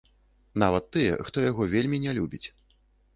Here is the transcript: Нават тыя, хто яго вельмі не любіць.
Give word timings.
Нават 0.63 0.87
тыя, 0.95 1.19
хто 1.27 1.43
яго 1.51 1.67
вельмі 1.73 1.97
не 2.07 2.11
любіць. 2.19 2.43